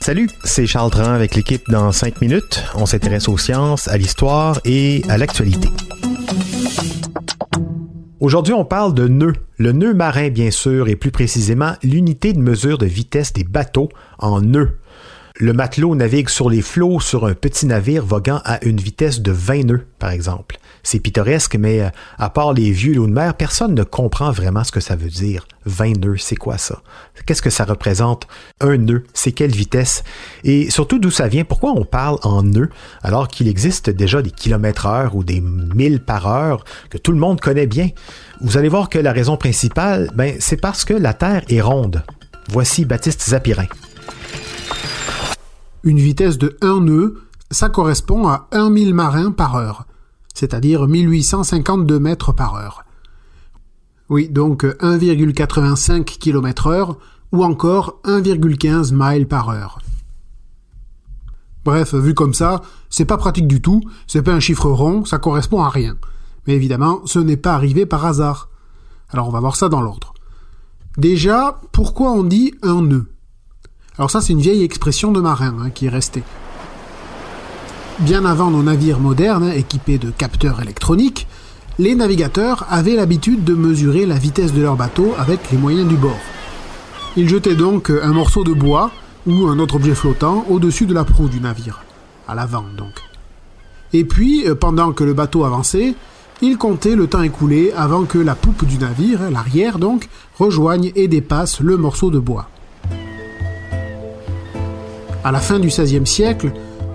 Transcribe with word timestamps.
Salut, 0.00 0.28
c'est 0.42 0.66
Charles 0.66 0.90
Dran 0.90 1.12
avec 1.12 1.36
l'équipe 1.36 1.62
dans 1.70 1.92
5 1.92 2.20
minutes. 2.20 2.64
On 2.74 2.86
s'intéresse 2.86 3.28
aux 3.28 3.38
sciences, 3.38 3.86
à 3.86 3.96
l'histoire 3.96 4.60
et 4.64 5.04
à 5.08 5.16
l'actualité. 5.16 5.68
Aujourd'hui, 8.18 8.52
on 8.52 8.64
parle 8.64 8.94
de 8.94 9.06
nœuds. 9.06 9.34
Le 9.58 9.70
nœud 9.70 9.94
marin, 9.94 10.30
bien 10.30 10.50
sûr, 10.50 10.88
et 10.88 10.96
plus 10.96 11.12
précisément 11.12 11.74
l'unité 11.84 12.32
de 12.32 12.40
mesure 12.40 12.78
de 12.78 12.86
vitesse 12.86 13.32
des 13.32 13.44
bateaux 13.44 13.90
en 14.18 14.40
nœuds. 14.40 14.79
Le 15.42 15.54
matelot 15.54 15.94
navigue 15.94 16.28
sur 16.28 16.50
les 16.50 16.60
flots 16.60 17.00
sur 17.00 17.24
un 17.24 17.32
petit 17.32 17.64
navire 17.64 18.04
voguant 18.04 18.42
à 18.44 18.62
une 18.62 18.76
vitesse 18.76 19.20
de 19.20 19.32
20 19.32 19.64
nœuds, 19.64 19.86
par 19.98 20.10
exemple. 20.10 20.58
C'est 20.82 21.00
pittoresque, 21.00 21.56
mais 21.56 21.80
euh, 21.80 21.88
à 22.18 22.28
part 22.28 22.52
les 22.52 22.70
vieux 22.72 22.92
lots 22.92 23.06
de 23.06 23.12
mer, 23.12 23.32
personne 23.32 23.74
ne 23.74 23.82
comprend 23.82 24.32
vraiment 24.32 24.64
ce 24.64 24.70
que 24.70 24.80
ça 24.80 24.96
veut 24.96 25.08
dire. 25.08 25.48
20 25.64 25.96
nœuds, 25.96 26.18
c'est 26.18 26.36
quoi 26.36 26.58
ça? 26.58 26.82
Qu'est-ce 27.24 27.40
que 27.40 27.48
ça 27.48 27.64
représente? 27.64 28.28
Un 28.60 28.76
nœud, 28.76 29.04
c'est 29.14 29.32
quelle 29.32 29.52
vitesse? 29.52 30.04
Et 30.44 30.68
surtout 30.68 30.98
d'où 30.98 31.10
ça 31.10 31.26
vient? 31.26 31.44
Pourquoi 31.44 31.72
on 31.72 31.86
parle 31.86 32.18
en 32.22 32.42
nœuds 32.42 32.68
alors 33.02 33.26
qu'il 33.26 33.48
existe 33.48 33.88
déjà 33.88 34.20
des 34.20 34.32
kilomètres 34.32 34.84
heure 34.84 35.16
ou 35.16 35.24
des 35.24 35.40
milles 35.40 36.00
par 36.00 36.26
heure 36.26 36.66
que 36.90 36.98
tout 36.98 37.12
le 37.12 37.18
monde 37.18 37.40
connaît 37.40 37.66
bien? 37.66 37.88
Vous 38.42 38.58
allez 38.58 38.68
voir 38.68 38.90
que 38.90 38.98
la 38.98 39.12
raison 39.12 39.38
principale, 39.38 40.10
ben, 40.14 40.36
c'est 40.38 40.60
parce 40.60 40.84
que 40.84 40.92
la 40.92 41.14
Terre 41.14 41.44
est 41.48 41.62
ronde. 41.62 42.02
Voici 42.50 42.84
Baptiste 42.84 43.22
Zapirin. 43.22 43.68
Une 45.82 45.98
vitesse 45.98 46.36
de 46.36 46.56
1 46.60 46.80
nœud, 46.80 47.22
ça 47.50 47.68
correspond 47.68 48.28
à 48.28 48.48
1 48.52 48.72
000 48.74 48.94
marins 48.94 49.32
par 49.32 49.56
heure, 49.56 49.86
c'est-à-dire 50.34 50.86
1852 50.86 51.98
mètres 51.98 52.32
par 52.32 52.54
heure. 52.54 52.84
Oui, 54.10 54.28
donc 54.28 54.64
1,85 54.64 56.04
km 56.04 56.66
heure 56.66 56.98
ou 57.32 57.44
encore 57.44 58.00
1,15 58.04 58.92
miles 58.92 59.26
par 59.26 59.48
heure. 59.48 59.78
Bref, 61.64 61.94
vu 61.94 62.14
comme 62.14 62.34
ça, 62.34 62.62
c'est 62.88 63.04
pas 63.04 63.18
pratique 63.18 63.46
du 63.46 63.62
tout, 63.62 63.82
c'est 64.06 64.22
pas 64.22 64.32
un 64.32 64.40
chiffre 64.40 64.68
rond, 64.70 65.04
ça 65.04 65.18
correspond 65.18 65.62
à 65.62 65.68
rien. 65.68 65.96
Mais 66.46 66.54
évidemment, 66.54 67.00
ce 67.04 67.18
n'est 67.18 67.36
pas 67.36 67.54
arrivé 67.54 67.86
par 67.86 68.04
hasard. 68.04 68.48
Alors 69.10 69.28
on 69.28 69.32
va 69.32 69.40
voir 69.40 69.56
ça 69.56 69.68
dans 69.68 69.80
l'ordre. 69.80 70.14
Déjà, 70.98 71.60
pourquoi 71.72 72.12
on 72.12 72.24
dit 72.24 72.54
un 72.62 72.82
nœud? 72.82 73.06
Alors 73.98 74.10
ça, 74.10 74.20
c'est 74.20 74.32
une 74.32 74.40
vieille 74.40 74.62
expression 74.62 75.12
de 75.12 75.20
marin 75.20 75.56
hein, 75.60 75.70
qui 75.70 75.86
est 75.86 75.90
restée. 75.90 76.22
Bien 77.98 78.24
avant 78.24 78.50
nos 78.50 78.62
navires 78.62 78.98
modernes, 78.98 79.52
équipés 79.54 79.98
de 79.98 80.10
capteurs 80.10 80.62
électroniques, 80.62 81.26
les 81.78 81.94
navigateurs 81.94 82.66
avaient 82.70 82.96
l'habitude 82.96 83.44
de 83.44 83.54
mesurer 83.54 84.06
la 84.06 84.16
vitesse 84.16 84.52
de 84.54 84.62
leur 84.62 84.76
bateau 84.76 85.14
avec 85.18 85.50
les 85.50 85.58
moyens 85.58 85.88
du 85.88 85.96
bord. 85.96 86.18
Ils 87.16 87.28
jetaient 87.28 87.56
donc 87.56 87.90
un 87.90 88.12
morceau 88.12 88.44
de 88.44 88.52
bois 88.52 88.90
ou 89.26 89.46
un 89.48 89.58
autre 89.58 89.74
objet 89.76 89.94
flottant 89.94 90.46
au-dessus 90.48 90.86
de 90.86 90.94
la 90.94 91.04
proue 91.04 91.28
du 91.28 91.40
navire, 91.40 91.82
à 92.26 92.34
l'avant 92.34 92.64
donc. 92.76 92.94
Et 93.92 94.04
puis, 94.04 94.46
euh, 94.46 94.54
pendant 94.54 94.92
que 94.92 95.04
le 95.04 95.14
bateau 95.14 95.44
avançait, 95.44 95.94
ils 96.42 96.56
comptaient 96.56 96.96
le 96.96 97.06
temps 97.06 97.22
écoulé 97.22 97.72
avant 97.76 98.04
que 98.04 98.18
la 98.18 98.34
poupe 98.34 98.64
du 98.64 98.78
navire, 98.78 99.30
l'arrière 99.30 99.78
donc, 99.78 100.08
rejoigne 100.38 100.92
et 100.94 101.08
dépasse 101.08 101.60
le 101.60 101.76
morceau 101.76 102.10
de 102.10 102.18
bois. 102.18 102.48
À 105.22 105.32
la 105.32 105.40
fin 105.40 105.58
du 105.58 105.68
XVIe 105.68 106.06
siècle, 106.06 106.50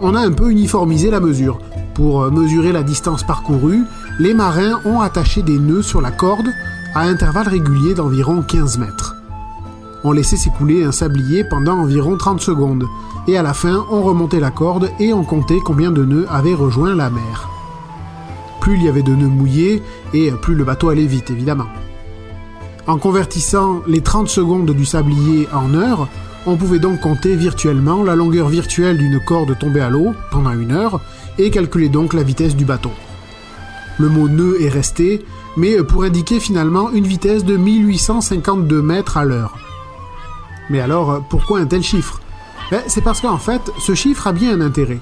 on 0.00 0.14
a 0.14 0.20
un 0.20 0.32
peu 0.32 0.50
uniformisé 0.50 1.10
la 1.10 1.20
mesure. 1.20 1.58
Pour 1.94 2.22
euh, 2.22 2.30
mesurer 2.30 2.72
la 2.72 2.82
distance 2.82 3.22
parcourue, 3.22 3.84
les 4.18 4.32
marins 4.32 4.80
ont 4.86 5.00
attaché 5.00 5.42
des 5.42 5.58
nœuds 5.58 5.82
sur 5.82 6.00
la 6.00 6.10
corde 6.10 6.48
à 6.94 7.02
intervalles 7.02 7.48
réguliers 7.48 7.94
d'environ 7.94 8.40
15 8.40 8.78
mètres. 8.78 9.16
On 10.02 10.12
laissait 10.12 10.36
s'écouler 10.36 10.82
un 10.84 10.92
sablier 10.92 11.44
pendant 11.44 11.78
environ 11.78 12.16
30 12.16 12.40
secondes, 12.40 12.84
et 13.28 13.36
à 13.36 13.42
la 13.42 13.52
fin, 13.52 13.84
on 13.90 14.02
remontait 14.02 14.40
la 14.40 14.50
corde 14.50 14.90
et 14.98 15.12
on 15.12 15.24
comptait 15.24 15.60
combien 15.62 15.90
de 15.90 16.04
nœuds 16.04 16.26
avaient 16.30 16.54
rejoint 16.54 16.94
la 16.94 17.10
mer. 17.10 17.50
Plus 18.60 18.76
il 18.76 18.84
y 18.84 18.88
avait 18.88 19.02
de 19.02 19.14
nœuds 19.14 19.26
mouillés, 19.26 19.82
et 20.14 20.30
plus 20.30 20.54
le 20.54 20.64
bateau 20.64 20.88
allait 20.88 21.06
vite, 21.06 21.30
évidemment. 21.30 21.66
En 22.86 22.98
convertissant 22.98 23.82
les 23.86 24.00
30 24.00 24.28
secondes 24.28 24.70
du 24.70 24.86
sablier 24.86 25.48
en 25.52 25.74
heures, 25.74 26.08
on 26.46 26.56
pouvait 26.56 26.78
donc 26.78 27.00
compter 27.00 27.34
virtuellement 27.34 28.02
la 28.02 28.14
longueur 28.14 28.48
virtuelle 28.48 28.98
d'une 28.98 29.20
corde 29.20 29.58
tombée 29.58 29.80
à 29.80 29.90
l'eau 29.90 30.14
pendant 30.30 30.52
une 30.52 30.72
heure 30.72 31.00
et 31.38 31.50
calculer 31.50 31.88
donc 31.88 32.14
la 32.14 32.22
vitesse 32.22 32.56
du 32.56 32.64
bateau. 32.64 32.92
Le 33.98 34.08
mot 34.08 34.28
nœud 34.28 34.62
est 34.62 34.68
resté, 34.68 35.24
mais 35.56 35.82
pour 35.82 36.04
indiquer 36.04 36.38
finalement 36.38 36.90
une 36.90 37.06
vitesse 37.06 37.44
de 37.44 37.56
1852 37.56 38.82
mètres 38.82 39.16
à 39.16 39.24
l'heure. 39.24 39.56
Mais 40.70 40.80
alors, 40.80 41.22
pourquoi 41.28 41.60
un 41.60 41.66
tel 41.66 41.82
chiffre? 41.82 42.20
Ben, 42.70 42.82
C'est 42.86 43.00
parce 43.00 43.20
qu'en 43.20 43.38
fait, 43.38 43.72
ce 43.78 43.94
chiffre 43.94 44.26
a 44.26 44.32
bien 44.32 44.60
un 44.60 44.60
intérêt. 44.60 45.00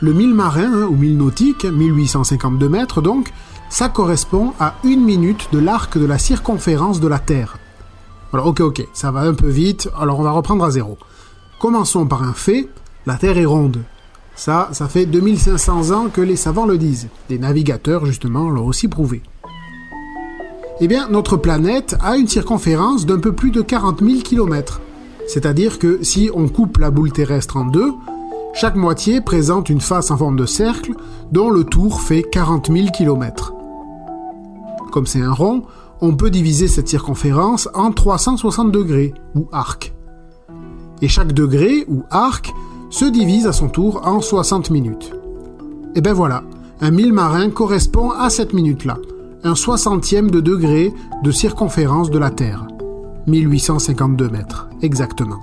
Le 0.00 0.12
mille 0.12 0.34
marin, 0.34 0.72
hein, 0.72 0.86
ou 0.90 0.96
mille 0.96 1.16
nautique, 1.16 1.64
1852 1.64 2.68
mètres 2.68 3.00
donc, 3.00 3.32
ça 3.70 3.88
correspond 3.88 4.52
à 4.60 4.74
une 4.84 5.02
minute 5.04 5.48
de 5.52 5.58
l'arc 5.58 5.96
de 5.96 6.06
la 6.06 6.18
circonférence 6.18 7.00
de 7.00 7.08
la 7.08 7.18
Terre. 7.18 7.56
Alors, 8.34 8.48
ok, 8.48 8.62
ok, 8.62 8.88
ça 8.92 9.12
va 9.12 9.20
un 9.20 9.32
peu 9.32 9.46
vite, 9.46 9.88
alors 9.96 10.18
on 10.18 10.24
va 10.24 10.32
reprendre 10.32 10.64
à 10.64 10.70
zéro. 10.72 10.98
Commençons 11.60 12.04
par 12.04 12.24
un 12.24 12.32
fait, 12.32 12.68
la 13.06 13.14
Terre 13.14 13.38
est 13.38 13.44
ronde. 13.44 13.84
Ça, 14.34 14.70
ça 14.72 14.88
fait 14.88 15.06
2500 15.06 15.92
ans 15.92 16.08
que 16.12 16.20
les 16.20 16.34
savants 16.34 16.66
le 16.66 16.76
disent. 16.76 17.06
Des 17.28 17.38
navigateurs, 17.38 18.06
justement, 18.06 18.50
l'ont 18.50 18.66
aussi 18.66 18.88
prouvé. 18.88 19.22
Eh 20.80 20.88
bien, 20.88 21.06
notre 21.10 21.36
planète 21.36 21.96
a 22.02 22.16
une 22.16 22.26
circonférence 22.26 23.06
d'un 23.06 23.20
peu 23.20 23.32
plus 23.32 23.52
de 23.52 23.62
40 23.62 24.00
000 24.00 24.22
km. 24.22 24.80
C'est-à-dire 25.28 25.78
que 25.78 26.02
si 26.02 26.28
on 26.34 26.48
coupe 26.48 26.78
la 26.78 26.90
boule 26.90 27.12
terrestre 27.12 27.56
en 27.56 27.66
deux, 27.66 27.92
chaque 28.52 28.74
moitié 28.74 29.20
présente 29.20 29.68
une 29.70 29.80
face 29.80 30.10
en 30.10 30.16
forme 30.16 30.36
de 30.36 30.46
cercle 30.46 30.94
dont 31.30 31.50
le 31.50 31.62
tour 31.62 32.00
fait 32.00 32.24
40 32.24 32.72
000 32.72 32.88
km. 32.88 33.54
Comme 34.90 35.06
c'est 35.06 35.22
un 35.22 35.32
rond, 35.32 35.62
on 36.00 36.16
peut 36.16 36.30
diviser 36.30 36.68
cette 36.68 36.88
circonférence 36.88 37.68
en 37.74 37.92
360 37.92 38.70
degrés, 38.72 39.14
ou 39.34 39.48
arcs. 39.52 39.94
Et 41.02 41.08
chaque 41.08 41.32
degré, 41.32 41.84
ou 41.88 42.02
arc, 42.10 42.52
se 42.90 43.04
divise 43.04 43.46
à 43.46 43.52
son 43.52 43.68
tour 43.68 44.02
en 44.06 44.20
60 44.20 44.70
minutes. 44.70 45.12
Et 45.94 46.00
ben 46.00 46.12
voilà, 46.12 46.42
un 46.80 46.90
mille 46.90 47.12
marin 47.12 47.50
correspond 47.50 48.10
à 48.10 48.30
cette 48.30 48.52
minute-là, 48.52 48.98
un 49.42 49.54
soixantième 49.54 50.30
de 50.30 50.40
degré 50.40 50.92
de 51.22 51.30
circonférence 51.30 52.10
de 52.10 52.18
la 52.18 52.30
Terre. 52.30 52.66
1852 53.26 54.28
mètres, 54.28 54.68
exactement. 54.82 55.40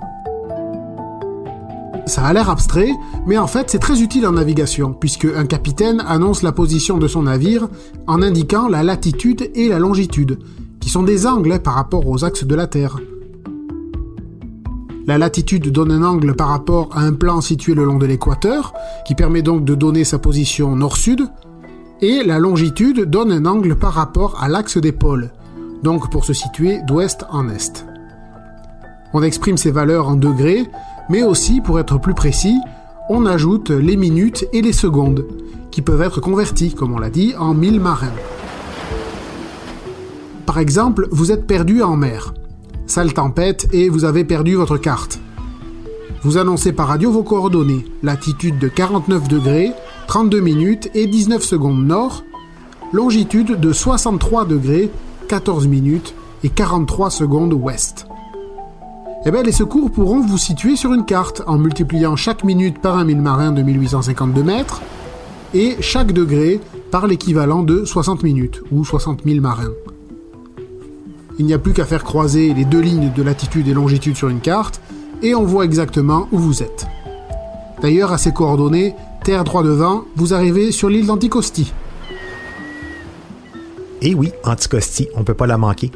Ça 2.06 2.24
a 2.24 2.32
l'air 2.32 2.50
abstrait, 2.50 2.90
mais 3.26 3.38
en 3.38 3.46
fait 3.46 3.70
c'est 3.70 3.78
très 3.78 4.00
utile 4.02 4.26
en 4.26 4.32
navigation, 4.32 4.92
puisque 4.92 5.24
un 5.24 5.46
capitaine 5.46 6.02
annonce 6.06 6.42
la 6.42 6.52
position 6.52 6.98
de 6.98 7.06
son 7.06 7.22
navire 7.22 7.68
en 8.06 8.22
indiquant 8.22 8.68
la 8.68 8.82
latitude 8.82 9.50
et 9.54 9.68
la 9.68 9.78
longitude, 9.78 10.38
qui 10.80 10.90
sont 10.90 11.04
des 11.04 11.26
angles 11.26 11.60
par 11.60 11.74
rapport 11.74 12.06
aux 12.08 12.24
axes 12.24 12.44
de 12.44 12.54
la 12.54 12.66
Terre. 12.66 12.98
La 15.06 15.18
latitude 15.18 15.70
donne 15.70 15.90
un 15.90 16.04
angle 16.04 16.34
par 16.34 16.48
rapport 16.48 16.90
à 16.92 17.00
un 17.00 17.12
plan 17.12 17.40
situé 17.40 17.74
le 17.74 17.84
long 17.84 17.98
de 17.98 18.06
l'équateur, 18.06 18.72
qui 19.06 19.14
permet 19.14 19.42
donc 19.42 19.64
de 19.64 19.74
donner 19.74 20.04
sa 20.04 20.18
position 20.18 20.76
nord-sud, 20.76 21.28
et 22.00 22.24
la 22.24 22.38
longitude 22.38 23.04
donne 23.08 23.32
un 23.32 23.46
angle 23.46 23.76
par 23.76 23.94
rapport 23.94 24.40
à 24.42 24.48
l'axe 24.48 24.78
des 24.78 24.92
pôles, 24.92 25.30
donc 25.82 26.10
pour 26.10 26.24
se 26.24 26.32
situer 26.32 26.80
d'ouest 26.86 27.24
en 27.30 27.48
est. 27.48 27.91
On 29.14 29.22
exprime 29.22 29.56
ces 29.56 29.70
valeurs 29.70 30.08
en 30.08 30.16
degrés, 30.16 30.66
mais 31.08 31.22
aussi, 31.22 31.60
pour 31.60 31.78
être 31.78 31.98
plus 31.98 32.14
précis, 32.14 32.56
on 33.08 33.26
ajoute 33.26 33.70
les 33.70 33.96
minutes 33.96 34.46
et 34.52 34.62
les 34.62 34.72
secondes, 34.72 35.26
qui 35.70 35.82
peuvent 35.82 36.02
être 36.02 36.20
convertis, 36.20 36.74
comme 36.74 36.94
on 36.94 36.98
l'a 36.98 37.10
dit, 37.10 37.34
en 37.38 37.52
mille 37.52 37.80
marins. 37.80 38.14
Par 40.46 40.58
exemple, 40.58 41.08
vous 41.10 41.32
êtes 41.32 41.46
perdu 41.46 41.82
en 41.82 41.96
mer. 41.96 42.34
Sale 42.86 43.12
tempête 43.12 43.68
et 43.72 43.88
vous 43.88 44.04
avez 44.04 44.24
perdu 44.24 44.54
votre 44.54 44.76
carte. 44.76 45.20
Vous 46.22 46.36
annoncez 46.36 46.72
par 46.72 46.88
radio 46.88 47.10
vos 47.10 47.22
coordonnées, 47.22 47.84
latitude 48.02 48.58
de 48.58 48.68
49 48.68 49.28
degrés, 49.28 49.72
32 50.06 50.40
minutes 50.40 50.90
et 50.94 51.06
19 51.06 51.42
secondes 51.42 51.84
nord, 51.84 52.22
longitude 52.92 53.58
de 53.58 53.72
63 53.72 54.44
degrés, 54.44 54.90
14 55.28 55.66
minutes 55.66 56.14
et 56.44 56.48
43 56.48 57.10
secondes 57.10 57.52
ouest. 57.54 58.06
Eh 59.24 59.30
bien, 59.30 59.44
les 59.44 59.52
secours 59.52 59.92
pourront 59.92 60.20
vous 60.20 60.36
situer 60.36 60.74
sur 60.74 60.92
une 60.92 61.04
carte 61.04 61.42
en 61.46 61.56
multipliant 61.56 62.16
chaque 62.16 62.42
minute 62.42 62.80
par 62.80 62.98
un 62.98 63.04
mille 63.04 63.20
marin 63.20 63.52
de 63.52 63.62
1852 63.62 64.42
mètres 64.42 64.82
et 65.54 65.76
chaque 65.80 66.10
degré 66.10 66.60
par 66.90 67.06
l'équivalent 67.06 67.62
de 67.62 67.84
60 67.84 68.24
minutes 68.24 68.62
ou 68.72 68.84
60 68.84 69.20
000 69.24 69.40
marins. 69.40 69.70
Il 71.38 71.46
n'y 71.46 71.54
a 71.54 71.58
plus 71.58 71.72
qu'à 71.72 71.84
faire 71.84 72.02
croiser 72.02 72.52
les 72.52 72.64
deux 72.64 72.80
lignes 72.80 73.12
de 73.14 73.22
latitude 73.22 73.68
et 73.68 73.74
longitude 73.74 74.16
sur 74.16 74.28
une 74.28 74.40
carte 74.40 74.80
et 75.22 75.36
on 75.36 75.44
voit 75.44 75.64
exactement 75.64 76.26
où 76.32 76.38
vous 76.38 76.64
êtes. 76.64 76.86
D'ailleurs, 77.80 78.12
à 78.12 78.18
ces 78.18 78.32
coordonnées, 78.32 78.96
terre 79.22 79.44
droit 79.44 79.62
devant, 79.62 80.02
vous 80.16 80.34
arrivez 80.34 80.72
sur 80.72 80.88
l'île 80.88 81.06
d'Anticosti, 81.06 81.72
et 84.02 84.14
oui, 84.14 84.32
Anticosti, 84.42 85.08
on 85.14 85.20
ne 85.20 85.24
peut 85.24 85.34
pas 85.34 85.46
la 85.46 85.56
manquer. 85.56 85.90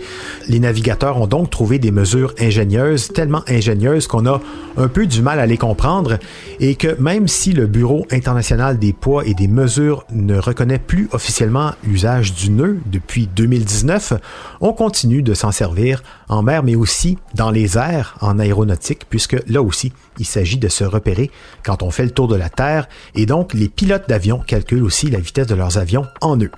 Les 0.48 0.60
navigateurs 0.60 1.20
ont 1.20 1.26
donc 1.26 1.50
trouvé 1.50 1.78
des 1.78 1.90
mesures 1.90 2.32
ingénieuses, 2.38 3.08
tellement 3.08 3.42
ingénieuses 3.48 4.06
qu'on 4.06 4.26
a 4.26 4.40
un 4.76 4.88
peu 4.88 5.06
du 5.06 5.22
mal 5.22 5.40
à 5.40 5.46
les 5.46 5.58
comprendre 5.58 6.18
et 6.60 6.76
que 6.76 6.98
même 7.00 7.26
si 7.26 7.52
le 7.52 7.66
Bureau 7.66 8.06
international 8.12 8.78
des 8.78 8.92
poids 8.92 9.26
et 9.26 9.34
des 9.34 9.48
mesures 9.48 10.04
ne 10.12 10.38
reconnaît 10.38 10.78
plus 10.78 11.08
officiellement 11.12 11.72
l'usage 11.84 12.32
du 12.32 12.50
nœud 12.50 12.78
depuis 12.86 13.26
2019, 13.26 14.14
on 14.60 14.72
continue 14.72 15.22
de 15.22 15.34
s'en 15.34 15.50
servir 15.50 16.02
en 16.28 16.42
mer 16.42 16.62
mais 16.62 16.76
aussi 16.76 17.18
dans 17.34 17.50
les 17.50 17.76
airs 17.76 18.16
en 18.20 18.38
aéronautique 18.38 19.02
puisque 19.10 19.36
là 19.48 19.62
aussi, 19.62 19.92
il 20.18 20.26
s'agit 20.26 20.58
de 20.58 20.68
se 20.68 20.84
repérer 20.84 21.30
quand 21.64 21.82
on 21.82 21.90
fait 21.90 22.04
le 22.04 22.10
tour 22.10 22.28
de 22.28 22.36
la 22.36 22.48
Terre 22.48 22.88
et 23.14 23.26
donc 23.26 23.54
les 23.54 23.68
pilotes 23.68 24.08
d'avion 24.08 24.38
calculent 24.38 24.84
aussi 24.84 25.10
la 25.10 25.20
vitesse 25.20 25.46
de 25.46 25.54
leurs 25.54 25.78
avions 25.78 26.06
en 26.20 26.36
nœud. 26.36 26.50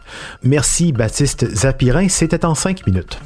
Merci 0.43 0.93
Baptiste 0.93 1.49
Zapirin, 1.55 2.09
c'était 2.09 2.45
en 2.45 2.55
cinq 2.55 2.87
minutes. 2.87 3.19